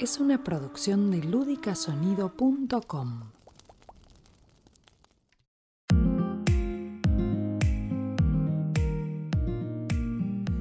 es 0.00 0.18
una 0.18 0.44
producción 0.44 1.10
de 1.10 1.24
ludicasonido.com. 1.24 3.32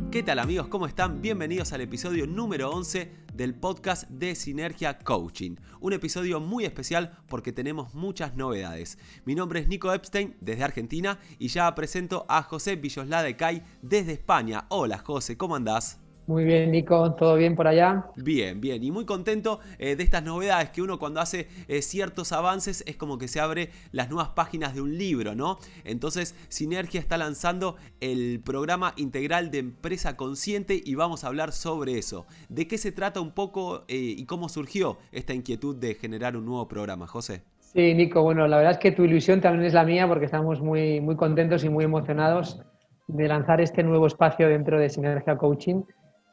¿Qué 0.10 0.23
tal 0.23 0.39
amigos? 0.39 0.70
¿Cómo 0.70 0.88
están? 0.88 1.21
Bienvenidos 1.21 1.73
al 1.73 1.81
episodio 1.81 2.26
número 2.26 2.71
11 2.71 3.12
del 3.36 3.54
podcast 3.54 4.10
de 4.10 4.34
Sinergia 4.34 4.97
Coaching. 4.97 5.58
Un 5.81 5.94
episodio 5.94 6.40
muy 6.40 6.65
especial 6.65 7.19
porque 7.28 7.51
tenemos 7.51 7.94
muchas 7.94 8.35
novedades. 8.35 8.97
Mi 9.26 9.35
nombre 9.35 9.60
es 9.60 9.67
Nico 9.67 9.94
Epstein 9.94 10.35
desde 10.42 10.63
Argentina 10.63 11.19
y 11.38 11.49
ya 11.49 11.76
presento 11.76 12.26
a 12.28 12.42
José 12.42 12.76
Villoslá 12.76 13.22
de 13.22 13.35
Cay 13.35 13.63
desde 13.83 14.13
España. 14.13 14.65
Hola 14.69 14.97
José, 14.97 15.38
¿cómo 15.38 15.56
andás? 15.56 15.99
Muy 16.27 16.44
bien, 16.44 16.71
Nico, 16.71 17.13
¿todo 17.13 17.38
bien 17.38 17.55
por 17.55 17.67
allá? 17.67 18.07
Bien, 18.17 18.59
bien, 18.59 18.84
y 18.84 18.91
muy 18.91 19.05
contento 19.05 19.62
eh, 19.80 19.95
de 19.95 20.03
estas 20.03 20.23
novedades 20.23 20.72
que 20.72 20.81
uno 20.81 20.99
cuando 20.99 21.22
hace 21.22 21.48
eh, 21.70 21.81
ciertos 21.81 22.34
avances 22.34 22.84
es 22.85 22.98
como 22.98 23.18
que 23.18 23.30
se 23.30 23.40
abre 23.40 23.70
las 23.94 24.09
nuevas 24.09 24.30
páginas 24.35 24.76
de 24.76 24.82
un 24.82 24.98
libro, 24.98 25.35
¿no? 25.35 25.58
Entonces, 25.85 26.35
Sinergia 26.49 26.99
está 26.99 27.18
lanzando 27.18 27.77
el 28.02 28.41
programa 28.44 28.94
integral 28.98 29.52
de 29.52 29.59
empresa 29.59 30.18
consciente 30.18 30.82
y 30.84 30.95
vamos 30.95 31.23
a 31.23 31.27
hablar 31.27 31.54
sobre 31.54 31.98
eso. 31.98 32.26
¿De 32.49 32.68
qué 32.68 32.77
se 32.77 32.91
trata 32.91 33.21
un 33.21 33.32
poco 33.32 33.85
eh, 33.88 33.96
y 33.96 34.26
cómo 34.26 34.49
surgió 34.49 34.98
esta 35.13 35.34
inquietud 35.34 35.77
de 35.77 35.96
generar 35.96 36.35
un 36.35 36.46
nuevo 36.46 36.68
programa, 36.68 37.07
José? 37.07 37.44
Sí, 37.62 37.94
Nico, 37.94 38.21
bueno, 38.21 38.49
la 38.49 38.57
verdad 38.57 38.73
es 38.73 38.80
que 38.80 38.91
tu 38.91 39.05
ilusión 39.05 39.40
también 39.40 39.63
es 39.63 39.73
la 39.73 39.85
mía 39.85 40.05
porque 40.09 40.26
estamos 40.26 40.59
muy, 40.59 40.99
muy 40.99 41.16
contentos 41.16 41.63
y 41.63 41.70
muy 41.70 41.85
emocionados 41.85 42.59
de 43.07 43.30
lanzar 43.30 43.62
este 43.62 43.82
nuevo 43.82 44.07
espacio 44.07 44.49
dentro 44.49 44.77
de 44.77 44.90
Sinergia 44.90 45.38
Coaching 45.38 45.84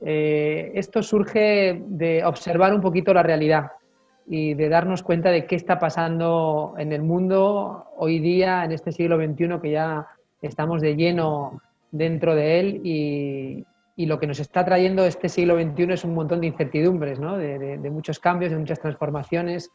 eh, 0.06 0.72
esto 0.74 1.02
surge 1.02 1.82
de 1.86 2.24
observar 2.24 2.74
un 2.74 2.82
poquito 2.82 3.14
la 3.14 3.22
realidad 3.22 3.72
y 4.26 4.52
de 4.54 4.68
darnos 4.68 5.02
cuenta 5.02 5.30
de 5.30 5.46
qué 5.46 5.56
está 5.56 5.78
pasando 5.78 6.74
en 6.78 6.92
el 6.92 7.02
mundo 7.02 7.86
hoy 7.96 8.18
día, 8.18 8.64
en 8.64 8.72
este 8.72 8.92
siglo 8.92 9.16
XXI, 9.16 9.60
que 9.62 9.70
ya 9.70 10.06
estamos 10.42 10.82
de 10.82 10.94
lleno 10.96 11.62
dentro 11.90 12.34
de 12.34 12.60
él 12.60 12.80
y, 12.84 13.64
lo 13.96 14.18
que 14.18 14.26
nos 14.26 14.40
está 14.40 14.64
trayendo 14.64 15.06
este 15.06 15.28
siglo 15.28 15.54
XXI 15.54 15.92
es 15.92 16.04
un 16.04 16.14
montón 16.14 16.40
de 16.40 16.48
incertidumbres, 16.48 17.20
de, 17.20 17.78
de 17.78 17.90
muchos 17.90 18.18
cambios, 18.18 18.50
de 18.50 18.58
muchas 18.58 18.80
transformaciones, 18.80 19.70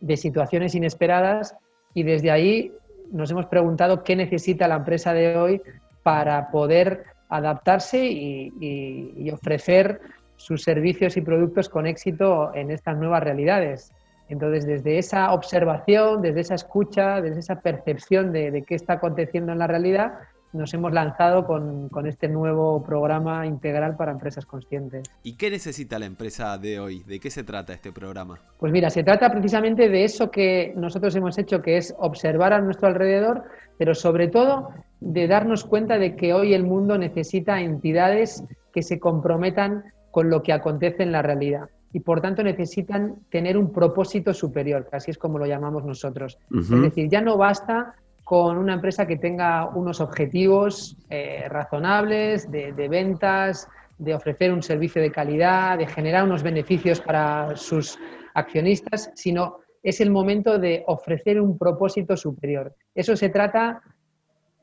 de 0.00 0.16
situaciones 0.16 0.76
inesperadas 0.76 1.56
y 1.92 2.04
desde 2.04 2.30
ahí 2.30 2.72
nos 3.10 3.32
hemos 3.32 3.46
preguntado 3.46 4.04
qué 4.04 4.14
necesita 4.14 4.68
la 4.68 4.76
empresa 4.76 5.12
de 5.12 5.36
hoy 5.36 5.62
para 6.04 6.50
poder 6.52 7.04
adaptarse 7.28 8.04
y, 8.04 9.30
ofrecer 9.30 10.00
sus 10.36 10.62
servicios 10.62 11.16
y 11.16 11.20
productos 11.20 11.68
con 11.68 11.86
éxito 11.86 12.52
en 12.54 12.70
estas 12.70 12.96
nuevas 12.96 13.22
realidades. 13.22 13.92
Entonces, 14.28 14.66
desde 14.66 14.98
esa 14.98 15.32
observación, 15.32 16.22
desde 16.22 16.40
esa 16.40 16.54
escucha, 16.54 17.20
desde 17.20 17.40
esa 17.40 17.60
percepción 17.60 18.32
de, 18.32 18.64
qué 18.66 18.74
está 18.74 18.94
aconteciendo 18.94 19.52
en 19.52 19.58
la 19.58 19.66
realidad, 19.66 20.14
nos 20.52 20.72
hemos 20.72 20.92
lanzado 20.92 21.46
con, 21.46 21.88
con, 21.88 22.06
este 22.06 22.28
nuevo 22.28 22.82
programa 22.84 23.44
integral 23.44 23.96
para 23.96 24.12
empresas 24.12 24.46
conscientes. 24.46 25.02
¿Y 25.24 25.36
qué 25.36 25.50
necesita 25.50 25.98
la 25.98 26.06
empresa 26.06 26.56
de 26.58 26.78
hoy? 26.78 27.02
¿De 27.02 27.18
qué 27.18 27.28
se 27.28 27.42
trata 27.42 27.72
este 27.72 27.92
programa? 27.92 28.38
Pues 28.58 28.72
mira, 28.72 28.88
se 28.88 29.02
trata 29.02 29.30
precisamente 29.30 29.88
de 29.88 30.04
eso 30.04 30.30
que 30.30 30.72
nosotros 30.76 31.14
hemos 31.16 31.36
hecho, 31.38 31.60
que 31.60 31.76
es 31.76 31.92
observar 31.98 32.52
a 32.52 32.60
nuestro 32.60 32.86
alrededor, 32.86 33.42
pero 33.78 33.96
sobre 33.96 34.28
todo 34.28 34.70
de 35.04 35.28
darnos 35.28 35.64
cuenta 35.64 35.98
de 35.98 36.16
que 36.16 36.32
hoy 36.32 36.54
el 36.54 36.64
mundo 36.64 36.96
necesita 36.96 37.60
entidades 37.60 38.42
que 38.72 38.82
se 38.82 38.98
comprometan 38.98 39.84
con 40.10 40.30
lo 40.30 40.42
que 40.42 40.52
acontece 40.52 41.02
en 41.02 41.12
la 41.12 41.20
realidad 41.20 41.68
y 41.92 42.00
por 42.00 42.20
tanto 42.20 42.42
necesitan 42.42 43.16
tener 43.30 43.58
un 43.58 43.70
propósito 43.70 44.32
superior, 44.32 44.88
que 44.88 44.96
así 44.96 45.10
es 45.10 45.18
como 45.18 45.38
lo 45.38 45.46
llamamos 45.46 45.84
nosotros. 45.84 46.38
Es 46.50 46.68
decir, 46.68 47.08
ya 47.08 47.20
no 47.20 47.36
basta 47.36 47.94
con 48.24 48.56
una 48.56 48.74
empresa 48.74 49.06
que 49.06 49.16
tenga 49.16 49.68
unos 49.68 50.00
objetivos 50.00 50.96
eh, 51.10 51.44
razonables 51.48 52.50
de, 52.50 52.72
de 52.72 52.88
ventas, 52.88 53.68
de 53.98 54.14
ofrecer 54.14 54.52
un 54.52 54.62
servicio 54.62 55.00
de 55.02 55.12
calidad, 55.12 55.78
de 55.78 55.86
generar 55.86 56.24
unos 56.24 56.42
beneficios 56.42 57.00
para 57.00 57.54
sus 57.56 57.98
accionistas, 58.32 59.12
sino 59.14 59.58
es 59.84 60.00
el 60.00 60.10
momento 60.10 60.58
de 60.58 60.82
ofrecer 60.86 61.40
un 61.40 61.58
propósito 61.58 62.16
superior. 62.16 62.74
Eso 62.94 63.14
se 63.16 63.28
trata 63.28 63.82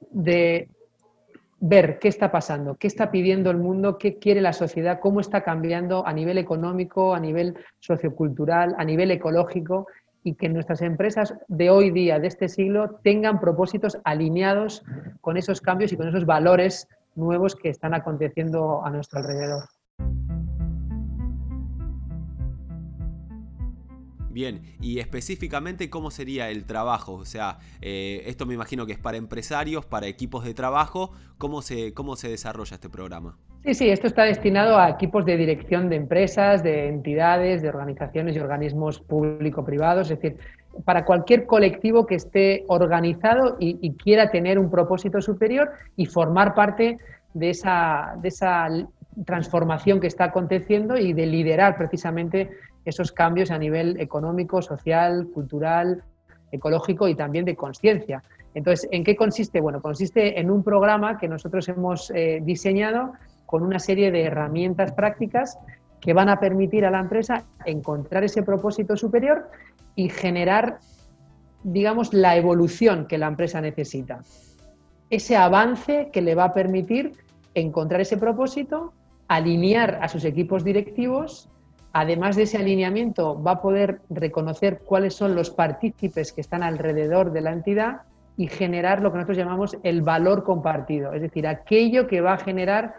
de 0.09 0.69
ver 1.59 1.99
qué 1.99 2.07
está 2.07 2.31
pasando, 2.31 2.75
qué 2.75 2.87
está 2.87 3.11
pidiendo 3.11 3.51
el 3.51 3.57
mundo, 3.57 3.99
qué 3.99 4.17
quiere 4.17 4.41
la 4.41 4.51
sociedad, 4.51 4.99
cómo 4.99 5.19
está 5.19 5.43
cambiando 5.43 6.05
a 6.07 6.11
nivel 6.11 6.39
económico, 6.39 7.13
a 7.13 7.19
nivel 7.19 7.55
sociocultural, 7.79 8.75
a 8.77 8.83
nivel 8.83 9.11
ecológico 9.11 9.87
y 10.23 10.33
que 10.33 10.49
nuestras 10.49 10.81
empresas 10.81 11.35
de 11.47 11.69
hoy 11.69 11.91
día, 11.91 12.19
de 12.19 12.27
este 12.27 12.49
siglo, 12.49 12.99
tengan 13.03 13.39
propósitos 13.39 13.99
alineados 14.03 14.83
con 15.21 15.37
esos 15.37 15.61
cambios 15.61 15.91
y 15.93 15.97
con 15.97 16.07
esos 16.07 16.25
valores 16.25 16.87
nuevos 17.15 17.55
que 17.55 17.69
están 17.69 17.93
aconteciendo 17.93 18.83
a 18.83 18.89
nuestro 18.89 19.19
alrededor. 19.19 19.63
Bien, 24.31 24.61
y 24.79 24.99
específicamente 24.99 25.89
cómo 25.89 26.11
sería 26.11 26.49
el 26.49 26.65
trabajo, 26.65 27.13
o 27.13 27.25
sea, 27.25 27.59
eh, 27.81 28.23
esto 28.25 28.45
me 28.45 28.53
imagino 28.53 28.85
que 28.85 28.93
es 28.93 28.99
para 28.99 29.17
empresarios, 29.17 29.85
para 29.85 30.07
equipos 30.07 30.43
de 30.45 30.53
trabajo, 30.53 31.11
¿cómo 31.37 31.61
se, 31.61 31.93
cómo 31.93 32.15
se 32.15 32.29
desarrolla 32.29 32.75
este 32.75 32.89
programa? 32.89 33.37
Sí, 33.63 33.73
sí, 33.75 33.89
esto 33.89 34.07
está 34.07 34.23
destinado 34.23 34.79
a 34.79 34.89
equipos 34.89 35.25
de 35.25 35.37
dirección 35.37 35.89
de 35.89 35.97
empresas, 35.97 36.63
de 36.63 36.87
entidades, 36.87 37.61
de 37.61 37.69
organizaciones 37.69 38.35
y 38.35 38.39
organismos 38.39 38.99
público-privados, 38.99 40.09
es 40.09 40.19
decir, 40.19 40.39
para 40.85 41.05
cualquier 41.05 41.45
colectivo 41.45 42.05
que 42.05 42.15
esté 42.15 42.63
organizado 42.67 43.57
y, 43.59 43.77
y, 43.81 43.93
quiera 43.95 44.31
tener 44.31 44.57
un 44.57 44.71
propósito 44.71 45.21
superior 45.21 45.69
y 45.97 46.05
formar 46.05 46.55
parte 46.55 46.97
de 47.33 47.49
esa, 47.49 48.15
de 48.21 48.29
esa 48.29 48.67
transformación 49.25 49.99
que 49.99 50.07
está 50.07 50.25
aconteciendo 50.25 50.97
y 50.97 51.13
de 51.13 51.25
liderar 51.25 51.77
precisamente 51.77 52.51
esos 52.85 53.11
cambios 53.11 53.51
a 53.51 53.57
nivel 53.57 53.99
económico, 53.99 54.61
social, 54.61 55.27
cultural, 55.33 56.03
ecológico 56.51 57.07
y 57.07 57.15
también 57.15 57.45
de 57.45 57.55
conciencia. 57.55 58.23
Entonces, 58.53 58.87
¿en 58.91 59.03
qué 59.03 59.15
consiste? 59.15 59.61
Bueno, 59.61 59.81
consiste 59.81 60.39
en 60.39 60.51
un 60.51 60.63
programa 60.63 61.17
que 61.17 61.27
nosotros 61.27 61.67
hemos 61.69 62.11
eh, 62.11 62.41
diseñado 62.43 63.13
con 63.45 63.63
una 63.63 63.79
serie 63.79 64.11
de 64.11 64.23
herramientas 64.23 64.91
prácticas 64.93 65.57
que 65.99 66.13
van 66.13 66.29
a 66.29 66.39
permitir 66.39 66.85
a 66.85 66.91
la 66.91 66.99
empresa 66.99 67.43
encontrar 67.65 68.23
ese 68.23 68.43
propósito 68.43 68.97
superior 68.97 69.49
y 69.95 70.09
generar, 70.09 70.79
digamos, 71.63 72.13
la 72.13 72.35
evolución 72.35 73.05
que 73.07 73.17
la 73.17 73.27
empresa 73.27 73.61
necesita. 73.61 74.21
Ese 75.09 75.35
avance 75.35 76.09
que 76.11 76.21
le 76.21 76.35
va 76.35 76.45
a 76.45 76.53
permitir 76.53 77.13
encontrar 77.53 78.01
ese 78.01 78.17
propósito, 78.17 78.93
alinear 79.27 79.99
a 80.01 80.07
sus 80.07 80.25
equipos 80.25 80.63
directivos 80.63 81.49
además 81.93 82.35
de 82.35 82.43
ese 82.43 82.57
alineamiento, 82.57 83.41
va 83.41 83.51
a 83.51 83.61
poder 83.61 84.01
reconocer 84.09 84.79
cuáles 84.79 85.13
son 85.13 85.35
los 85.35 85.49
partícipes 85.49 86.31
que 86.31 86.41
están 86.41 86.63
alrededor 86.63 87.31
de 87.31 87.41
la 87.41 87.51
entidad 87.51 88.01
y 88.37 88.47
generar 88.47 89.01
lo 89.01 89.11
que 89.11 89.17
nosotros 89.17 89.37
llamamos 89.37 89.77
el 89.83 90.01
valor 90.01 90.43
compartido, 90.43 91.13
es 91.13 91.21
decir, 91.21 91.45
aquello 91.47 92.07
que 92.07 92.21
va 92.21 92.33
a 92.33 92.37
generar 92.37 92.95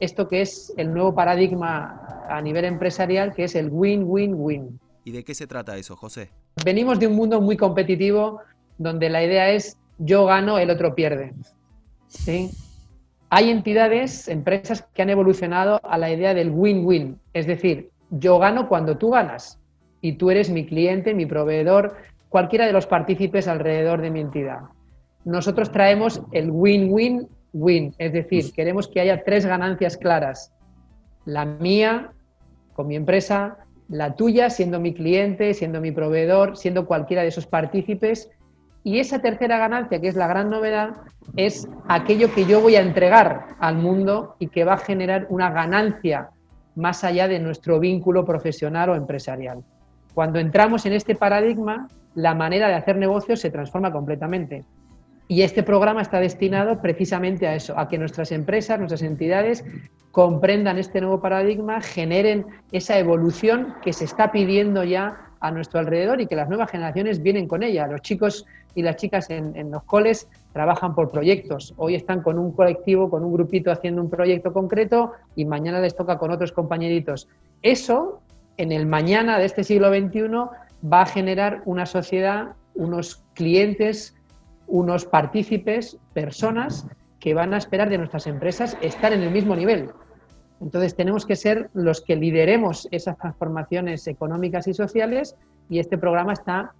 esto 0.00 0.28
que 0.28 0.40
es 0.40 0.74
el 0.76 0.92
nuevo 0.92 1.14
paradigma 1.14 2.24
a 2.28 2.42
nivel 2.42 2.64
empresarial, 2.64 3.32
que 3.32 3.44
es 3.44 3.54
el 3.54 3.68
win-win-win. 3.70 4.80
¿Y 5.04 5.12
de 5.12 5.22
qué 5.22 5.32
se 5.34 5.46
trata 5.46 5.76
eso, 5.76 5.94
José? 5.94 6.30
Venimos 6.64 6.98
de 6.98 7.06
un 7.06 7.14
mundo 7.14 7.40
muy 7.40 7.56
competitivo 7.56 8.40
donde 8.78 9.08
la 9.08 9.22
idea 9.22 9.50
es 9.50 9.78
yo 9.98 10.26
gano, 10.26 10.58
el 10.58 10.70
otro 10.70 10.96
pierde. 10.96 11.32
Hay 13.30 13.50
entidades, 13.50 14.26
empresas 14.26 14.84
que 14.92 15.02
han 15.02 15.10
evolucionado 15.10 15.80
a 15.84 15.96
la 15.96 16.10
idea 16.10 16.34
del 16.34 16.50
win-win, 16.50 17.18
es 17.32 17.46
decir, 17.46 17.91
yo 18.12 18.38
gano 18.38 18.68
cuando 18.68 18.98
tú 18.98 19.10
ganas 19.10 19.58
y 20.00 20.12
tú 20.12 20.30
eres 20.30 20.50
mi 20.50 20.66
cliente, 20.66 21.14
mi 21.14 21.26
proveedor, 21.26 21.96
cualquiera 22.28 22.66
de 22.66 22.72
los 22.72 22.86
partícipes 22.86 23.48
alrededor 23.48 24.00
de 24.02 24.10
mi 24.10 24.20
entidad. 24.20 24.60
Nosotros 25.24 25.72
traemos 25.72 26.20
el 26.32 26.50
win-win-win, 26.50 27.94
es 27.98 28.12
decir, 28.12 28.52
queremos 28.52 28.88
que 28.88 29.00
haya 29.00 29.24
tres 29.24 29.46
ganancias 29.46 29.96
claras. 29.96 30.52
La 31.24 31.44
mía 31.44 32.12
con 32.74 32.88
mi 32.88 32.96
empresa, 32.96 33.58
la 33.88 34.14
tuya 34.14 34.50
siendo 34.50 34.80
mi 34.80 34.92
cliente, 34.92 35.54
siendo 35.54 35.80
mi 35.80 35.92
proveedor, 35.92 36.56
siendo 36.56 36.86
cualquiera 36.86 37.22
de 37.22 37.28
esos 37.28 37.46
partícipes. 37.46 38.30
Y 38.84 38.98
esa 38.98 39.20
tercera 39.20 39.58
ganancia, 39.58 40.00
que 40.00 40.08
es 40.08 40.16
la 40.16 40.26
gran 40.26 40.50
novedad, 40.50 40.96
es 41.36 41.68
aquello 41.88 42.34
que 42.34 42.44
yo 42.44 42.60
voy 42.60 42.76
a 42.76 42.80
entregar 42.80 43.46
al 43.60 43.76
mundo 43.76 44.34
y 44.38 44.48
que 44.48 44.64
va 44.64 44.74
a 44.74 44.78
generar 44.78 45.26
una 45.30 45.50
ganancia 45.50 46.30
más 46.74 47.04
allá 47.04 47.28
de 47.28 47.38
nuestro 47.38 47.78
vínculo 47.80 48.24
profesional 48.24 48.90
o 48.90 48.94
empresarial. 48.94 49.62
Cuando 50.14 50.38
entramos 50.38 50.86
en 50.86 50.92
este 50.92 51.14
paradigma, 51.14 51.88
la 52.14 52.34
manera 52.34 52.68
de 52.68 52.74
hacer 52.74 52.96
negocios 52.96 53.40
se 53.40 53.50
transforma 53.50 53.92
completamente. 53.92 54.64
Y 55.28 55.42
este 55.42 55.62
programa 55.62 56.02
está 56.02 56.20
destinado 56.20 56.82
precisamente 56.82 57.46
a 57.46 57.54
eso, 57.54 57.78
a 57.78 57.88
que 57.88 57.96
nuestras 57.96 58.32
empresas, 58.32 58.78
nuestras 58.78 59.02
entidades 59.02 59.64
comprendan 60.10 60.78
este 60.78 61.00
nuevo 61.00 61.20
paradigma, 61.20 61.80
generen 61.80 62.44
esa 62.70 62.98
evolución 62.98 63.74
que 63.82 63.94
se 63.94 64.04
está 64.04 64.30
pidiendo 64.30 64.84
ya 64.84 65.31
a 65.42 65.50
nuestro 65.50 65.80
alrededor 65.80 66.20
y 66.20 66.26
que 66.26 66.36
las 66.36 66.48
nuevas 66.48 66.70
generaciones 66.70 67.20
vienen 67.20 67.48
con 67.48 67.62
ella. 67.62 67.88
Los 67.88 68.00
chicos 68.00 68.46
y 68.74 68.82
las 68.82 68.96
chicas 68.96 69.28
en, 69.28 69.70
los 69.70 69.82
coles 69.82 70.28
trabajan 70.52 70.94
por 70.94 71.10
proyectos. 71.10 71.74
Hoy 71.76 71.96
están 71.96 72.22
con 72.22 72.38
un 72.38 72.52
colectivo, 72.52 73.10
con 73.10 73.24
un 73.24 73.32
grupito 73.32 73.72
haciendo 73.72 74.00
un 74.00 74.08
proyecto 74.08 74.52
concreto 74.52 75.12
y 75.34 75.44
mañana 75.44 75.80
les 75.80 75.96
toca 75.96 76.16
con 76.16 76.30
otros 76.30 76.52
compañeritos. 76.52 77.28
Eso, 77.60 78.22
en 78.56 78.70
el 78.70 78.86
mañana 78.86 79.38
de 79.38 79.46
este 79.46 79.64
siglo 79.64 79.90
XXI, 79.90 80.28
va 80.90 81.02
a 81.02 81.06
generar 81.06 81.62
una 81.64 81.86
sociedad, 81.86 82.52
unos 82.74 83.24
clientes, 83.34 84.14
unos 84.68 85.04
partícipes, 85.04 85.98
personas 86.14 86.86
que 87.18 87.34
van 87.34 87.52
a 87.52 87.58
esperar 87.58 87.88
de 87.88 87.98
nuestras 87.98 88.28
empresas 88.28 88.76
estar 88.80 89.12
en 89.12 89.22
el 89.22 89.30
mismo 89.30 89.56
nivel. 89.56 89.90
Entonces 90.62 90.94
tenemos 90.94 91.26
que 91.26 91.36
ser 91.36 91.70
los 91.74 92.00
que 92.00 92.16
lideremos 92.16 92.88
esas 92.90 93.18
transformaciones 93.18 94.06
económicas 94.06 94.68
y 94.68 94.74
sociales 94.74 95.36
y 95.68 95.80
este 95.80 95.98
programa 95.98 96.32
está 96.32 96.72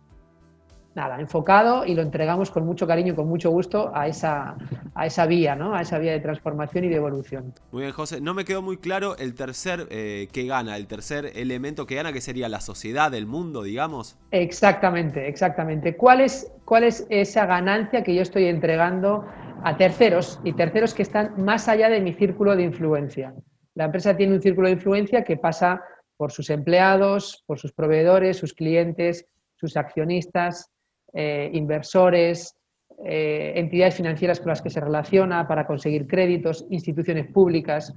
nada, 0.95 1.21
enfocado 1.21 1.87
y 1.87 1.95
lo 1.95 2.03
entregamos 2.03 2.51
con 2.51 2.67
mucho 2.67 2.87
cariño 2.87 3.13
y 3.13 3.17
con 3.17 3.27
mucho 3.27 3.51
gusto 3.51 3.91
a 3.95 4.09
esa, 4.09 4.57
a 4.95 5.07
esa 5.07 5.27
vía, 5.27 5.57
¿no? 5.57 5.75
A 5.75 5.83
esa 5.83 5.99
vía 5.99 6.13
de 6.13 6.21
transformación 6.21 6.85
y 6.85 6.89
de 6.89 6.97
evolución. 6.97 7.55
Muy 7.71 7.83
bien, 7.83 7.93
José. 7.93 8.21
No 8.21 8.35
me 8.35 8.45
quedó 8.45 8.63
muy 8.63 8.77
claro 8.77 9.17
el 9.17 9.35
tercer 9.35 9.87
eh, 9.91 10.29
que 10.33 10.47
gana, 10.47 10.77
el 10.77 10.87
tercer 10.87 11.33
elemento 11.35 11.87
que 11.87 11.95
gana, 11.95 12.13
que 12.13 12.21
sería 12.21 12.49
la 12.49 12.61
sociedad, 12.61 13.15
el 13.15 13.27
mundo, 13.27 13.63
digamos. 13.63 14.19
Exactamente, 14.31 15.27
exactamente. 15.29 15.97
¿Cuál 15.97 16.21
es, 16.21 16.53
cuál 16.65 16.85
es 16.85 17.07
esa 17.09 17.47
ganancia 17.47 18.03
que 18.03 18.15
yo 18.15 18.23
estoy 18.23 18.47
entregando 18.47 19.25
a 19.65 19.77
terceros 19.77 20.41
y 20.45 20.53
terceros 20.53 20.93
que 20.93 21.03
están 21.03 21.43
más 21.43 21.69
allá 21.69 21.89
de 21.89 22.01
mi 22.01 22.13
círculo 22.13 22.55
de 22.55 22.65
influencia? 22.65 23.33
La 23.75 23.85
empresa 23.87 24.17
tiene 24.17 24.35
un 24.35 24.43
círculo 24.43 24.69
de 24.69 24.75
influencia 24.75 25.25
que 25.25 25.37
pasa 25.37 25.83
por 26.17 26.31
sus 26.31 26.51
empleados, 26.51 27.43
por 27.47 27.59
sus 27.59 27.73
proveedores, 27.73 28.37
sus 28.37 28.53
clientes, 28.53 29.27
sus 29.57 29.77
accionistas, 29.77 30.71
eh, 31.13 31.51
inversores, 31.53 32.57
eh, 33.05 33.53
entidades 33.57 33.95
financieras 33.97 34.39
con 34.39 34.51
las 34.51 34.63
que 34.63 34.71
se 34.71 34.81
relaciona 34.81 35.49
para 35.49 35.67
conseguir 35.67 36.07
créditos, 36.07 36.67
instituciones 36.71 37.27
públicas. 37.27 37.95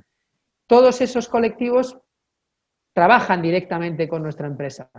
Todos 0.67 1.01
esos 1.01 1.27
colectivos 1.27 1.97
trabajan 2.93 3.41
directamente 3.41 4.07
con 4.07 4.23
nuestra 4.23 4.47
empresa. 4.47 4.89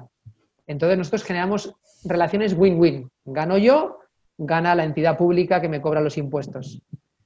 Entonces 0.66 0.98
nosotros 0.98 1.24
generamos 1.24 1.74
relaciones 2.04 2.54
win-win. 2.54 3.10
Gano 3.24 3.58
yo, 3.58 4.00
gana 4.38 4.74
la 4.74 4.84
entidad 4.84 5.16
pública 5.16 5.60
que 5.60 5.68
me 5.68 5.80
cobra 5.80 6.00
los 6.00 6.18
impuestos. 6.18 6.82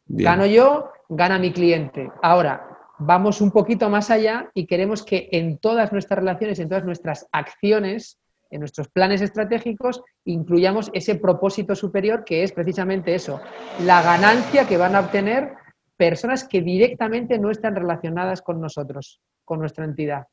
Gano 0.06 0.46
yo, 0.46 0.90
gana 1.08 1.38
mi 1.38 1.52
cliente. 1.52 2.10
Ahora, 2.22 2.69
vamos 3.00 3.40
un 3.40 3.50
poquito 3.50 3.88
más 3.88 4.10
allá 4.10 4.50
y 4.54 4.66
queremos 4.66 5.02
que 5.04 5.28
en 5.32 5.58
todas 5.58 5.90
nuestras 5.90 6.18
relaciones, 6.18 6.58
en 6.58 6.68
todas 6.68 6.84
nuestras 6.84 7.26
acciones, 7.32 8.18
en 8.50 8.60
nuestros 8.60 8.88
planes 8.88 9.22
estratégicos 9.22 10.02
incluyamos 10.24 10.90
ese 10.92 11.14
propósito 11.14 11.74
superior 11.74 12.24
que 12.24 12.42
es 12.42 12.52
precisamente 12.52 13.14
eso, 13.14 13.40
la 13.84 14.02
ganancia 14.02 14.66
que 14.66 14.76
van 14.76 14.94
a 14.94 15.00
obtener 15.00 15.54
personas 15.96 16.44
que 16.44 16.60
directamente 16.60 17.38
no 17.38 17.50
están 17.50 17.74
relacionadas 17.74 18.42
con 18.42 18.60
nosotros, 18.60 19.20
con 19.44 19.60
nuestra 19.60 19.84
entidad. 19.84 20.26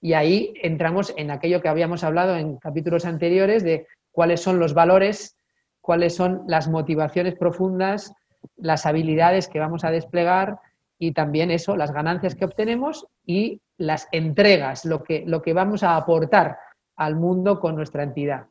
Y 0.00 0.14
ahí 0.14 0.52
entramos 0.62 1.14
en 1.16 1.30
aquello 1.30 1.60
que 1.60 1.68
habíamos 1.68 2.02
hablado 2.04 2.36
en 2.36 2.56
capítulos 2.56 3.04
anteriores 3.04 3.62
de 3.62 3.86
cuáles 4.10 4.40
son 4.40 4.58
los 4.58 4.74
valores, 4.74 5.36
cuáles 5.80 6.14
son 6.14 6.42
las 6.46 6.68
motivaciones 6.68 7.36
profundas, 7.36 8.12
las 8.56 8.86
habilidades 8.86 9.48
que 9.48 9.60
vamos 9.60 9.84
a 9.84 9.90
desplegar 9.90 10.58
y 11.02 11.10
también 11.10 11.50
eso, 11.50 11.76
las 11.76 11.90
ganancias 11.90 12.36
que 12.36 12.44
obtenemos 12.44 13.08
y 13.26 13.60
las 13.76 14.06
entregas, 14.12 14.84
lo 14.84 15.02
que, 15.02 15.24
lo 15.26 15.42
que 15.42 15.52
vamos 15.52 15.82
a 15.82 15.96
aportar 15.96 16.56
al 16.94 17.16
mundo 17.16 17.58
con 17.58 17.74
nuestra 17.74 18.04
entidad. 18.04 18.46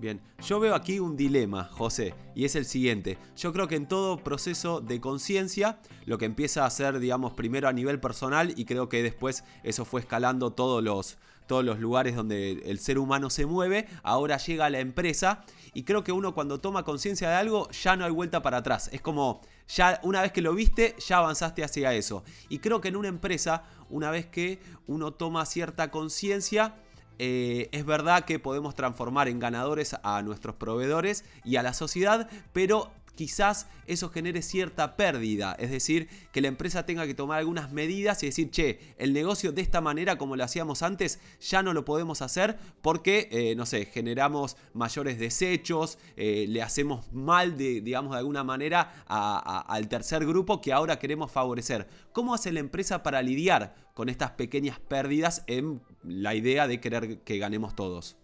Bien, 0.00 0.20
yo 0.40 0.58
veo 0.58 0.74
aquí 0.74 0.98
un 0.98 1.16
dilema, 1.16 1.64
José, 1.64 2.14
y 2.34 2.44
es 2.44 2.56
el 2.56 2.64
siguiente. 2.64 3.16
Yo 3.36 3.52
creo 3.52 3.68
que 3.68 3.76
en 3.76 3.86
todo 3.86 4.18
proceso 4.18 4.80
de 4.80 5.00
conciencia, 5.00 5.78
lo 6.04 6.18
que 6.18 6.24
empieza 6.24 6.66
a 6.66 6.70
ser, 6.70 6.98
digamos, 6.98 7.32
primero 7.34 7.68
a 7.68 7.72
nivel 7.72 8.00
personal, 8.00 8.52
y 8.56 8.64
creo 8.64 8.88
que 8.88 9.04
después 9.04 9.44
eso 9.62 9.84
fue 9.84 10.00
escalando 10.00 10.50
todos 10.50 10.82
los, 10.82 11.16
todos 11.46 11.64
los 11.64 11.78
lugares 11.78 12.16
donde 12.16 12.62
el 12.64 12.78
ser 12.78 12.98
humano 12.98 13.30
se 13.30 13.46
mueve, 13.46 13.86
ahora 14.02 14.36
llega 14.38 14.66
a 14.66 14.70
la 14.70 14.80
empresa, 14.80 15.44
y 15.72 15.82
creo 15.82 16.04
que 16.04 16.12
uno 16.12 16.34
cuando 16.34 16.60
toma 16.60 16.84
conciencia 16.84 17.28
de 17.28 17.36
algo, 17.36 17.68
ya 17.70 17.96
no 17.96 18.04
hay 18.04 18.12
vuelta 18.12 18.42
para 18.42 18.58
atrás. 18.58 18.88
Es 18.92 19.00
como, 19.00 19.40
ya 19.68 20.00
una 20.02 20.22
vez 20.22 20.32
que 20.32 20.40
lo 20.40 20.54
viste, 20.54 20.94
ya 21.06 21.18
avanzaste 21.18 21.64
hacia 21.64 21.92
eso. 21.94 22.22
Y 22.48 22.60
creo 22.60 22.80
que 22.80 22.88
en 22.88 22.96
una 22.96 23.08
empresa, 23.08 23.64
una 23.90 24.10
vez 24.10 24.26
que 24.26 24.60
uno 24.86 25.12
toma 25.12 25.44
cierta 25.46 25.90
conciencia, 25.90 26.76
eh, 27.18 27.68
es 27.72 27.84
verdad 27.84 28.24
que 28.24 28.38
podemos 28.38 28.74
transformar 28.74 29.28
en 29.28 29.38
ganadores 29.38 29.96
a 30.02 30.22
nuestros 30.22 30.56
proveedores 30.56 31.24
y 31.44 31.56
a 31.56 31.62
la 31.62 31.74
sociedad, 31.74 32.28
pero 32.52 32.92
quizás 33.14 33.66
eso 33.86 34.10
genere 34.10 34.42
cierta 34.42 34.96
pérdida, 34.96 35.56
es 35.58 35.70
decir, 35.70 36.08
que 36.32 36.40
la 36.40 36.48
empresa 36.48 36.86
tenga 36.86 37.06
que 37.06 37.14
tomar 37.14 37.38
algunas 37.38 37.72
medidas 37.72 38.22
y 38.22 38.26
decir, 38.26 38.50
che, 38.50 38.80
el 38.98 39.12
negocio 39.12 39.52
de 39.52 39.62
esta 39.62 39.80
manera 39.80 40.16
como 40.18 40.36
lo 40.36 40.44
hacíamos 40.44 40.82
antes 40.82 41.20
ya 41.40 41.62
no 41.62 41.72
lo 41.72 41.84
podemos 41.84 42.22
hacer 42.22 42.58
porque, 42.82 43.28
eh, 43.30 43.54
no 43.56 43.66
sé, 43.66 43.86
generamos 43.86 44.56
mayores 44.72 45.18
desechos, 45.18 45.98
eh, 46.16 46.46
le 46.48 46.62
hacemos 46.62 47.12
mal, 47.12 47.56
de, 47.56 47.80
digamos, 47.80 48.12
de 48.12 48.18
alguna 48.18 48.44
manera 48.44 49.04
al 49.06 49.88
tercer 49.88 50.26
grupo 50.26 50.60
que 50.60 50.72
ahora 50.72 50.98
queremos 50.98 51.30
favorecer. 51.30 51.86
¿Cómo 52.12 52.34
hace 52.34 52.52
la 52.52 52.60
empresa 52.60 53.02
para 53.02 53.22
lidiar 53.22 53.74
con 53.94 54.08
estas 54.08 54.32
pequeñas 54.32 54.80
pérdidas 54.80 55.44
en 55.46 55.82
la 56.02 56.34
idea 56.34 56.66
de 56.66 56.80
querer 56.80 57.20
que 57.20 57.38
ganemos 57.38 57.74
todos? 57.74 58.16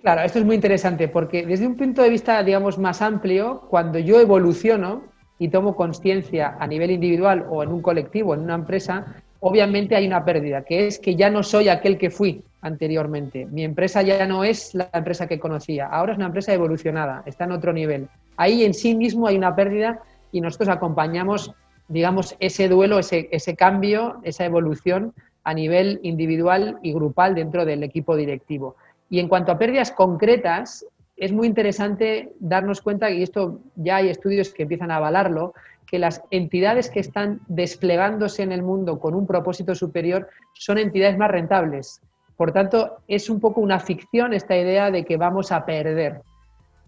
Claro, 0.00 0.20
esto 0.20 0.38
es 0.38 0.44
muy 0.44 0.54
interesante 0.54 1.08
porque 1.08 1.44
desde 1.44 1.66
un 1.66 1.76
punto 1.76 2.02
de 2.02 2.08
vista, 2.08 2.40
digamos, 2.44 2.78
más 2.78 3.02
amplio, 3.02 3.62
cuando 3.68 3.98
yo 3.98 4.20
evoluciono 4.20 5.02
y 5.40 5.48
tomo 5.48 5.74
conciencia 5.74 6.56
a 6.60 6.68
nivel 6.68 6.92
individual 6.92 7.44
o 7.50 7.64
en 7.64 7.72
un 7.72 7.82
colectivo, 7.82 8.32
en 8.32 8.42
una 8.42 8.54
empresa, 8.54 9.16
obviamente 9.40 9.96
hay 9.96 10.06
una 10.06 10.24
pérdida, 10.24 10.62
que 10.62 10.86
es 10.86 11.00
que 11.00 11.16
ya 11.16 11.30
no 11.30 11.42
soy 11.42 11.68
aquel 11.68 11.98
que 11.98 12.10
fui 12.10 12.44
anteriormente. 12.60 13.46
Mi 13.46 13.64
empresa 13.64 14.02
ya 14.02 14.24
no 14.24 14.44
es 14.44 14.72
la 14.72 14.88
empresa 14.92 15.26
que 15.26 15.40
conocía, 15.40 15.86
ahora 15.86 16.12
es 16.12 16.18
una 16.18 16.26
empresa 16.26 16.54
evolucionada, 16.54 17.24
está 17.26 17.44
en 17.44 17.52
otro 17.52 17.72
nivel. 17.72 18.08
Ahí 18.36 18.64
en 18.64 18.74
sí 18.74 18.94
mismo 18.94 19.26
hay 19.26 19.36
una 19.36 19.56
pérdida 19.56 20.00
y 20.30 20.40
nosotros 20.40 20.68
acompañamos, 20.68 21.52
digamos, 21.88 22.36
ese 22.38 22.68
duelo, 22.68 23.00
ese, 23.00 23.28
ese 23.32 23.56
cambio, 23.56 24.20
esa 24.22 24.44
evolución 24.44 25.12
a 25.42 25.54
nivel 25.54 25.98
individual 26.04 26.78
y 26.82 26.92
grupal 26.92 27.34
dentro 27.34 27.64
del 27.64 27.82
equipo 27.82 28.14
directivo. 28.14 28.76
Y 29.10 29.20
en 29.20 29.28
cuanto 29.28 29.52
a 29.52 29.58
pérdidas 29.58 29.92
concretas, 29.92 30.84
es 31.16 31.32
muy 31.32 31.46
interesante 31.46 32.32
darnos 32.38 32.80
cuenta, 32.80 33.10
y 33.10 33.22
esto 33.22 33.60
ya 33.74 33.96
hay 33.96 34.08
estudios 34.08 34.50
que 34.50 34.62
empiezan 34.62 34.90
a 34.90 34.96
avalarlo, 34.96 35.54
que 35.86 35.98
las 35.98 36.22
entidades 36.30 36.90
que 36.90 37.00
están 37.00 37.40
desplegándose 37.48 38.42
en 38.42 38.52
el 38.52 38.62
mundo 38.62 39.00
con 39.00 39.14
un 39.14 39.26
propósito 39.26 39.74
superior 39.74 40.28
son 40.52 40.78
entidades 40.78 41.16
más 41.16 41.30
rentables. 41.30 42.00
Por 42.36 42.52
tanto, 42.52 42.98
es 43.08 43.28
un 43.30 43.40
poco 43.40 43.60
una 43.60 43.80
ficción 43.80 44.32
esta 44.32 44.56
idea 44.56 44.90
de 44.90 45.04
que 45.04 45.16
vamos 45.16 45.50
a 45.50 45.64
perder. 45.64 46.20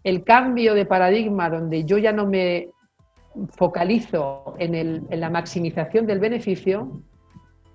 El 0.05 0.23
cambio 0.23 0.75
de 0.75 0.87
paradigma 0.87 1.50
donde 1.50 1.85
yo 1.85 1.99
ya 1.99 2.12
no 2.12 2.27
me 2.27 2.69
focalizo 3.57 4.55
en, 4.59 4.75
en 4.75 5.21
la 5.21 5.31
maximización 5.31 6.07
del 6.07 6.21
beneficio, 6.21 7.03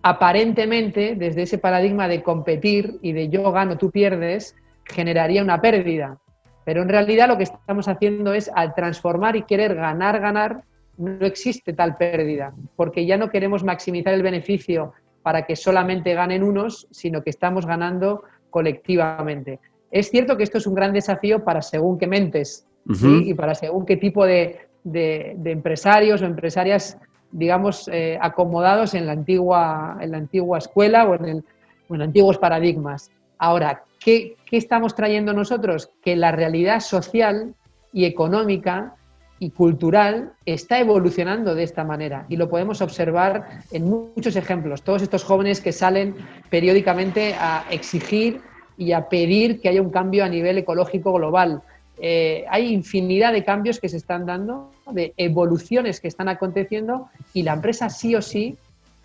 aparentemente, 0.06 1.16
desde 1.16 1.42
ese 1.42 1.58
paradigma 1.58 2.08
de 2.08 2.22
competir 2.22 3.00
y 3.02 3.12
de 3.12 3.28
yo 3.30 3.52
gano, 3.52 3.76
tú 3.76 3.90
pierdes, 3.90 4.56
generaría 4.84 5.42
una 5.42 5.60
pérdida. 5.60 6.20
Pero 6.64 6.84
en 6.84 6.90
realidad 6.90 7.28
lo 7.28 7.38
que 7.38 7.46
estamos 7.46 7.88
haciendo 7.88 8.32
es, 8.36 8.52
al 8.54 8.76
transformar 8.76 9.36
y 9.36 9.42
querer 9.42 9.74
ganar, 9.74 10.20
ganar, 10.20 10.62
no 11.00 11.26
existe 11.26 11.74
tal 11.74 11.98
pérdida, 11.98 12.54
porque 12.76 13.08
ya 13.08 13.18
no 13.18 13.32
queremos 13.32 13.64
maximizar 13.64 14.14
el 14.14 14.22
beneficio 14.22 14.94
para 15.24 15.48
que 15.48 15.56
solamente 15.56 16.14
ganen 16.14 16.44
unos, 16.44 16.88
sino 16.92 17.24
que 17.24 17.32
estamos 17.32 17.66
ganando 17.66 18.22
colectivamente. 18.52 19.60
Es 19.90 20.12
cierto 20.12 20.38
que 20.38 20.44
esto 20.44 20.60
es 20.60 20.68
un 20.68 20.76
gran 20.76 20.94
desafío 20.94 21.44
para 21.44 21.64
según 21.64 21.98
qué 21.98 22.06
mentes 22.06 22.68
y 23.02 23.34
para 23.34 23.56
según 23.56 23.88
qué 23.88 23.98
tipo 23.98 24.24
de, 24.24 24.68
de 24.84 25.52
empresarios 25.52 26.22
o 26.22 26.26
empresarias 26.26 27.00
digamos, 27.38 27.90
eh, 27.92 28.18
acomodados 28.22 28.94
en 28.94 29.06
la, 29.06 29.12
antigua, 29.12 29.98
en 30.00 30.12
la 30.12 30.18
antigua 30.18 30.58
escuela 30.58 31.06
o 31.06 31.16
en, 31.16 31.26
el, 31.26 31.44
en 31.90 32.02
antiguos 32.02 32.38
paradigmas. 32.38 33.12
Ahora, 33.38 33.84
¿qué, 34.00 34.38
¿qué, 34.46 34.58
estamos 34.58 34.96
trayendo 34.96 35.34
nosotros? 35.34 35.90
Que 36.02 36.16
la 36.16 36.32
realidad 36.32 36.80
social 36.80 37.54
y 37.92 38.06
económica 38.06 38.96
y 39.38 39.50
cultural 39.50 40.32
está 40.46 40.80
evolucionando 40.80 41.56
de 41.56 41.64
esta 41.64 41.84
manera 41.84 42.26
y 42.30 42.38
lo 42.38 42.50
podemos 42.50 42.82
observar 42.82 43.60
en 43.72 43.90
muchos 43.90 44.38
ejemplos. 44.38 44.82
Todos 44.82 45.02
estos 45.02 45.26
jóvenes 45.26 45.60
que 45.60 45.74
salen 45.74 46.16
periódicamente 46.50 47.36
a 47.38 47.66
exigir 47.70 48.40
y 48.78 48.94
a 48.94 49.10
pedir 49.10 49.60
que 49.60 49.68
haya 49.68 49.82
un 49.82 49.90
cambio 49.90 50.24
a 50.24 50.30
nivel 50.30 50.58
ecológico 50.58 51.12
global. 51.14 51.62
Eh, 51.98 52.46
hay 52.50 52.74
infinidad 52.74 53.34
de 53.34 53.44
cambios 53.44 53.80
que 53.80 53.90
se 53.90 53.98
están 53.98 54.26
dando, 54.26 54.72
de 54.92 55.14
evoluciones 55.18 56.00
que 56.00 56.08
están 56.08 56.30
aconteciendo 56.30 57.10
y 57.34 57.44
la 57.44 57.54
empresa 57.54 57.90
sí 57.90 58.16
o 58.16 58.22
sí 58.22 58.58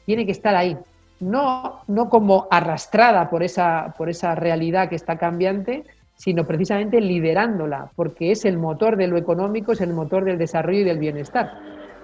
tiene 0.07 0.27
que 0.27 0.33
estar 0.33 0.55
ahí. 0.55 0.77
No, 1.21 1.81
no 1.87 2.09
como 2.09 2.47
arrastrada 2.51 3.29
por 3.29 3.43
esa, 3.43 3.95
por 3.97 4.09
esa 4.09 4.35
realidad 4.35 4.89
que 4.89 4.97
está 4.97 5.19
cambiante, 5.19 5.85
sino 6.17 6.47
precisamente 6.47 7.01
liderándola, 7.01 7.91
porque 7.97 8.31
es 8.31 8.45
el 8.45 8.59
motor 8.59 8.97
de 8.97 9.07
lo 9.07 9.17
económico, 9.17 9.73
es 9.73 9.81
el 9.81 9.93
motor 9.93 10.25
del 10.25 10.39
desarrollo 10.39 10.81
y 10.81 10.85
del 10.85 10.99
bienestar. 10.99 11.51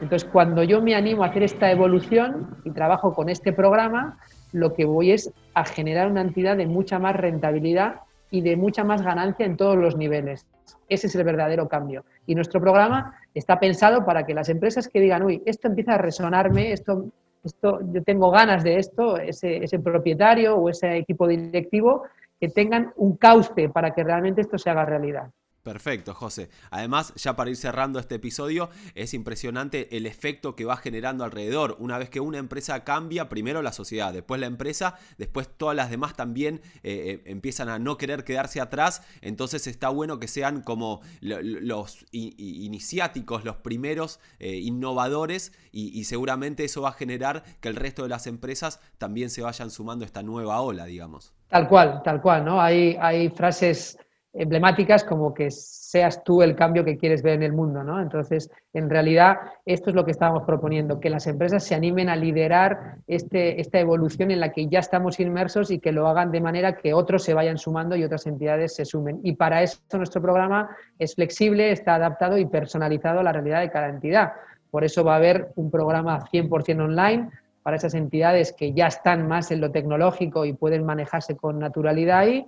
Entonces, 0.00 0.28
cuando 0.30 0.62
yo 0.62 0.83
me 0.83 0.95
animo 0.95 1.23
a 1.23 1.28
hacer 1.28 1.42
esta 1.42 1.71
evolución 1.71 2.56
y 2.64 2.71
trabajo 2.71 3.14
con 3.14 3.28
este 3.30 3.52
programa, 3.52 4.18
lo 4.52 4.75
que 4.75 4.85
voy 4.85 5.12
es 5.12 5.33
a 5.54 5.64
generar 5.64 6.11
una 6.11 6.21
entidad 6.21 6.56
de 6.56 6.66
mucha 6.66 6.99
más 6.99 7.16
rentabilidad 7.16 8.00
y 8.30 8.40
de 8.40 8.56
mucha 8.56 8.85
más 8.85 9.02
ganancia 9.02 9.47
en 9.47 9.56
todos 9.56 9.76
los 9.76 9.97
niveles. 9.97 10.47
Ese 10.88 11.06
es 11.06 11.14
el 11.14 11.25
verdadero 11.25 11.68
cambio. 11.68 12.04
Y 12.26 12.35
nuestro 12.35 12.61
programa 12.61 13.18
está 13.35 13.59
pensado 13.59 14.04
para 14.04 14.25
que 14.25 14.35
las 14.35 14.49
empresas 14.49 14.88
que 14.88 15.00
digan, 15.00 15.23
uy, 15.23 15.42
esto 15.47 15.68
empieza 15.68 15.95
a 15.95 15.99
resonarme, 15.99 16.73
esto, 16.73 17.06
esto, 17.45 17.80
yo 17.92 18.02
tengo 18.02 18.30
ganas 18.30 18.64
de 18.64 18.78
esto, 18.78 19.16
ese, 19.16 19.64
ese 19.64 19.78
propietario 19.78 20.56
o 20.56 20.68
ese 20.68 20.97
equipo 20.97 21.26
directivo 21.28 22.04
que 22.40 22.49
tengan 22.49 22.92
un 22.97 23.16
cauce 23.16 23.68
para 23.68 23.92
que 23.92 24.04
realmente 24.04 24.40
esto 24.40 24.59
se 24.59 24.71
haga 24.71 24.85
realidad. 24.85 25.30
Perfecto, 25.66 26.14
José. 26.14 26.49
Además, 26.70 27.12
ya 27.16 27.35
para 27.35 27.50
ir 27.50 27.56
cerrando 27.56 27.99
este 27.99 28.14
episodio, 28.14 28.70
es 28.94 29.14
impresionante 29.14 29.96
el 29.96 30.06
efecto 30.06 30.54
que 30.54 30.64
va 30.64 30.76
generando 30.76 31.25
alrededor. 31.25 31.75
Una 31.80 31.99
vez 31.99 32.08
que 32.08 32.20
una 32.20 32.38
empresa 32.38 32.85
cambia, 32.85 33.28
primero 33.28 33.62
la 33.62 33.73
sociedad, 33.73 34.12
después 34.12 34.40
la 34.40 34.46
empresa, 34.46 34.94
después 35.18 35.49
todas 35.49 35.75
las 35.75 35.90
demás 35.90 36.14
también 36.14 36.61
eh, 36.85 37.18
eh, 37.18 37.23
empiezan 37.26 37.68
a 37.68 37.80
no 37.80 37.96
querer 37.96 38.23
quedarse 38.23 38.61
atrás. 38.61 39.02
Entonces 39.23 39.66
está 39.66 39.88
bueno 39.88 40.20
que 40.20 40.28
sean 40.28 40.62
como 40.62 41.00
los 41.20 42.06
iniciáticos, 42.12 43.44
los 43.44 43.56
primeros 43.56 44.20
eh, 44.38 44.58
innovadores 44.58 45.52
y, 45.73 46.04
seguramente 46.04 46.62
eso 46.62 46.82
va 46.82 46.90
a 46.90 46.92
generar 46.92 47.42
que 47.58 47.66
el 47.66 47.75
resto 47.75 48.04
de 48.04 48.08
las 48.08 48.28
empresas 48.28 48.78
también 48.99 49.30
se 49.30 49.42
vayan 49.42 49.73
sumando 49.73 50.04
a 50.04 50.06
esta 50.06 50.23
nueva 50.23 50.61
ola, 50.61 50.85
digamos. 50.85 51.35
Tal 51.49 51.66
cual, 51.66 52.02
tal 52.04 52.23
cual, 52.23 52.44
¿no? 52.44 52.62
Hay, 52.62 52.96
hay 53.00 53.30
frases 53.30 53.99
emblemáticas 54.38 55.05
como 55.05 55.33
que 55.33 55.50
seas 55.50 56.23
tú 56.25 56.43
el 56.43 56.55
cambio 56.55 56.85
que 56.85 56.97
quieres 56.97 57.23
ver 57.23 57.35
en 57.35 57.43
el 57.43 57.52
mundo, 57.52 57.83
¿no? 57.83 58.00
Entonces, 58.00 58.50
en 58.73 58.90
realidad, 58.90 59.38
esto 59.64 59.90
es 59.90 59.97
lo 59.97 60.05
que 60.05 60.11
estábamos 60.11 60.45
proponiendo, 60.45 61.00
que 61.00 61.11
las 61.11 61.26
empresas 61.26 61.64
se 61.64 61.75
animen 61.75 62.09
a 62.09 62.16
liderar 62.16 62.97
este, 63.07 63.61
esta 63.61 63.78
evolución 63.78 64.31
en 64.31 64.40
la 64.40 64.52
que 64.52 64.66
ya 64.66 64.81
estamos 64.81 65.19
inmersos 65.21 65.71
y 65.71 65.78
que 65.78 65.93
lo 65.93 66.07
hagan 66.07 66.31
de 66.31 66.40
manera 66.40 66.76
que 66.76 66.95
otros 66.95 67.23
se 67.23 67.35
vayan 67.35 67.59
sumando 67.59 67.97
y 67.97 68.05
otras 68.05 68.26
entidades 68.26 68.75
se 68.75 68.85
sumen. 68.85 69.21
Y 69.23 69.33
para 69.33 69.62
eso 69.62 69.78
nuestro 69.95 70.21
programa 70.21 70.76
es 70.99 71.14
flexible, 71.14 71.71
está 71.71 71.95
adaptado 71.95 72.37
y 72.38 72.47
personalizado 72.47 73.21
a 73.21 73.23
la 73.23 73.33
realidad 73.33 73.61
de 73.61 73.71
cada 73.71 73.88
entidad. 73.88 74.33
Por 74.71 74.85
eso 74.85 75.05
va 75.05 75.14
a 75.14 75.16
haber 75.16 75.52
un 75.57 75.71
programa 75.71 76.26
100% 76.31 76.85
online 76.85 77.31
para 77.62 77.78
esas 77.78 77.95
entidades 77.95 78.52
que 78.52 78.73
ya 78.75 78.87
están 78.87 79.26
más 79.26 79.50
en 79.50 79.61
lo 79.61 79.73
tecnológico 79.73 80.45
y 80.45 80.52
pueden 80.52 80.85
manejarse 80.85 81.37
con 81.37 81.59
naturalidad 81.59 82.19
ahí, 82.21 82.47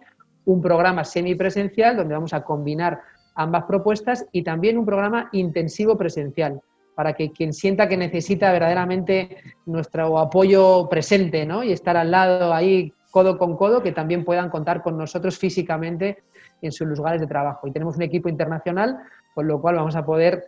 un 0.48 0.62
programa 0.62 1.04
semipresencial 1.04 1.96
donde 1.96 2.14
vamos 2.14 2.32
a 2.32 2.42
combinar 2.42 3.02
ambas 3.34 3.64
propuestas 3.64 4.26
y 4.32 4.42
también 4.42 4.78
un 4.78 4.86
programa 4.86 5.28
intensivo 5.32 5.96
presencial 5.96 6.60
para 6.94 7.12
que 7.12 7.30
quien 7.30 7.52
sienta 7.52 7.86
que 7.86 7.98
necesita 7.98 8.50
verdaderamente 8.50 9.36
nuestro 9.66 10.18
apoyo 10.18 10.88
presente 10.88 11.44
¿no? 11.44 11.62
y 11.62 11.72
estar 11.72 11.98
al 11.98 12.10
lado 12.10 12.54
ahí 12.54 12.92
codo 13.10 13.36
con 13.36 13.56
codo, 13.56 13.82
que 13.82 13.92
también 13.92 14.24
puedan 14.24 14.48
contar 14.48 14.82
con 14.82 14.96
nosotros 14.96 15.38
físicamente 15.38 16.18
en 16.62 16.72
sus 16.72 16.88
lugares 16.88 17.20
de 17.20 17.26
trabajo. 17.26 17.68
Y 17.68 17.72
tenemos 17.72 17.96
un 17.96 18.02
equipo 18.02 18.28
internacional, 18.28 18.98
con 19.34 19.46
lo 19.46 19.60
cual 19.60 19.76
vamos 19.76 19.96
a 19.96 20.04
poder 20.04 20.44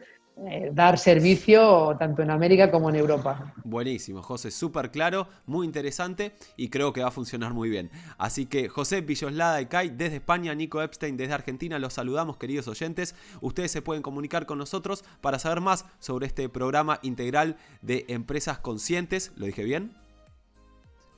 eh, 0.49 0.71
dar 0.73 0.99
servicio 0.99 1.95
tanto 1.99 2.23
en 2.23 2.31
América 2.31 2.71
como 2.71 2.89
en 2.89 2.97
Europa. 2.97 3.53
Buenísimo, 3.63 4.23
José, 4.23 4.51
súper 4.51 4.91
claro, 4.91 5.29
muy 5.45 5.67
interesante 5.67 6.33
y 6.57 6.71
creo 6.71 6.95
que 6.95 7.03
va 7.03 7.09
a 7.09 7.11
funcionar 7.11 7.53
muy 7.53 7.69
bien. 7.69 7.91
Así 8.17 8.47
que 8.47 8.71
José 8.71 9.03
Villoslada 9.03 9.61
y 9.61 9.67
Kai 9.67 9.91
desde 9.91 10.17
España, 10.17 10.55
Nico 10.55 10.81
Epstein 10.81 11.19
desde 11.19 11.35
Argentina, 11.35 11.79
los 11.79 11.93
saludamos 11.93 12.39
queridos 12.39 12.69
oyentes. 12.69 13.15
Ustedes 13.43 13.71
se 13.71 13.83
pueden 13.83 14.03
comunicar 14.03 14.47
con 14.47 14.57
nosotros 14.57 15.05
para 15.21 15.39
saber 15.39 15.61
más 15.61 15.85
sobre 15.99 16.27
este 16.27 16.49
programa 16.49 17.01
integral 17.03 17.59
de 17.83 18.07
empresas 18.09 18.61
conscientes. 18.61 19.33
¿Lo 19.37 19.45
dije 19.45 19.63
bien? 19.63 19.95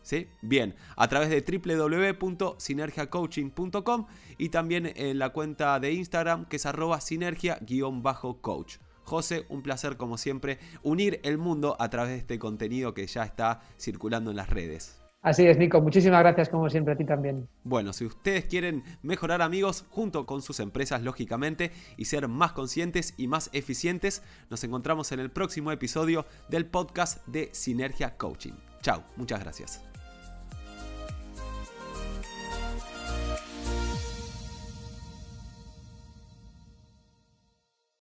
¿Sí? 0.02 0.26
Bien, 0.41 0.75
a 0.97 1.07
través 1.07 1.31
de 1.31 1.43
www.sinergiacoaching.com 1.43 4.07
y 4.37 4.49
también 4.49 4.93
en 4.97 5.21
la 5.21 5.29
cuenta 5.29 5.79
de 5.79 5.93
Instagram 5.93 6.47
que 6.47 6.57
es 6.57 6.67
arroba 6.67 7.00
sinergia-coach. 7.00 8.79
José, 9.04 9.47
un 9.49 9.62
placer 9.62 9.97
como 9.97 10.18
siempre 10.18 10.59
unir 10.82 11.21
el 11.23 11.38
mundo 11.38 11.76
a 11.78 11.90
través 11.90 12.12
de 12.12 12.18
este 12.18 12.38
contenido 12.38 12.94
que 12.94 13.06
ya 13.06 13.25
está 13.25 13.61
circulando 13.78 14.30
en 14.30 14.37
las 14.37 14.50
redes. 14.50 15.02
Así 15.23 15.47
es, 15.47 15.56
Nico. 15.56 15.80
Muchísimas 15.80 16.21
gracias 16.21 16.49
como 16.49 16.68
siempre 16.68 16.94
a 16.94 16.97
ti 16.97 17.04
también. 17.04 17.49
Bueno, 17.62 17.92
si 17.92 18.04
ustedes 18.04 18.44
quieren 18.47 18.82
mejorar 19.02 19.40
amigos 19.40 19.85
junto 19.90 20.26
con 20.26 20.42
sus 20.42 20.59
empresas, 20.59 21.02
lógicamente, 21.02 21.71
y 21.97 22.06
ser 22.06 22.26
más 22.26 22.52
conscientes 22.52 23.14
y 23.16 23.28
más 23.28 23.49
eficientes, 23.52 24.23
nos 24.50 24.64
encontramos 24.64 25.12
en 25.12 25.21
el 25.21 25.30
próximo 25.30 25.71
episodio 25.71 26.26
del 26.49 26.66
podcast 26.66 27.25
de 27.28 27.50
Sinergia 27.52 28.16
Coaching. 28.16 28.54
Chao, 28.82 29.04
muchas 29.16 29.38
gracias. 29.38 29.91